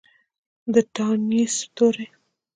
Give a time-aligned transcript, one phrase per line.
[0.73, 2.07] د تانیث توري